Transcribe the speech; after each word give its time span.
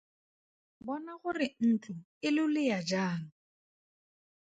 Bona 0.85 1.11
gore 1.21 1.47
ntlo 1.69 1.93
e 2.27 2.29
lolea 2.35 2.79
jang! 2.89 3.25